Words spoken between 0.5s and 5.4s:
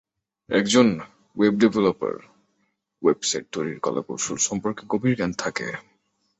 একজন web developer website তৈরীর কলাকৌশল সম্পর্কে গভীর জ্ঞান